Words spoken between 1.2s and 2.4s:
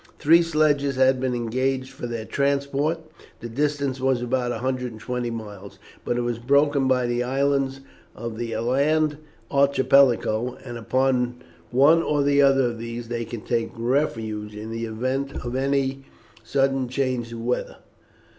been engaged for their